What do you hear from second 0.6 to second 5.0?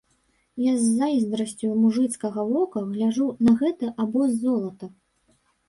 Я з зайздрасцю мужыцкага вока гляджу на гэты абоз золата.